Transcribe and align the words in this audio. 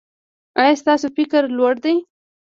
ایا 0.61 0.73
ستاسو 0.81 1.07
فکر 1.17 1.41
لوړ 1.57 1.73
دی؟ 1.83 1.95